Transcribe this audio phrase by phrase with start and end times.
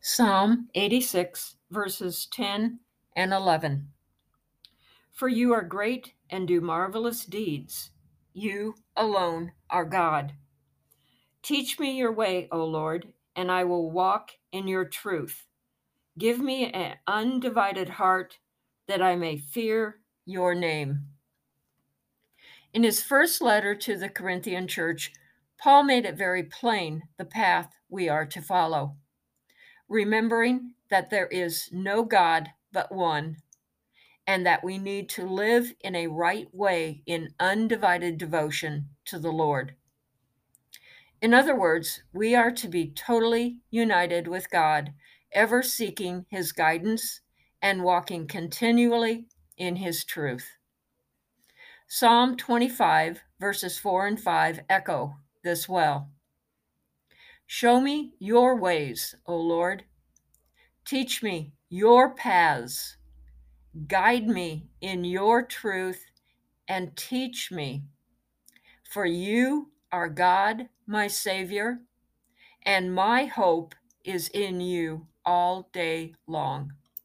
[0.00, 2.78] Psalm 86, verses 10
[3.16, 3.88] and 11.
[5.12, 7.90] For you are great and do marvelous deeds.
[8.32, 10.34] You alone are God.
[11.42, 15.46] Teach me your way, O Lord, and I will walk in your truth.
[16.16, 18.38] Give me an undivided heart
[18.86, 21.06] that I may fear your name.
[22.72, 25.12] In his first letter to the Corinthian church,
[25.60, 28.94] Paul made it very plain the path we are to follow
[29.88, 33.38] remembering that there is no God but one,
[34.26, 39.32] and that we need to live in a right way in undivided devotion to the
[39.32, 39.74] Lord.
[41.20, 44.92] In other words, we are to be totally united with God,
[45.32, 47.20] ever seeking His guidance
[47.60, 49.26] and walking continually
[49.56, 50.46] in His truth.
[51.88, 56.10] Psalm 25, verses 4 and 5 echo this well.
[57.50, 59.84] Show me your ways, O Lord.
[60.84, 62.98] Teach me your paths.
[63.86, 66.04] Guide me in your truth
[66.68, 67.84] and teach me.
[68.92, 71.80] For you are God, my Savior,
[72.64, 76.74] and my hope is in you all day long.